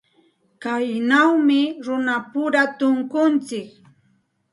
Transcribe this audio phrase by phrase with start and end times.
[0.63, 3.69] Kaynawmi runapura tunkuntsik.